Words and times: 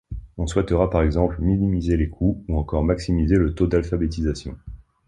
On 0.39 0.47
souhaitera 0.47 0.89
par 0.89 1.03
exemple 1.03 1.39
minimiser 1.43 1.95
les 1.95 2.09
coûts, 2.09 2.43
ou 2.47 2.57
encore 2.57 2.83
maximiser 2.83 3.35
le 3.35 3.53
taux 3.53 3.67
d'alphabétisation. 3.67 4.57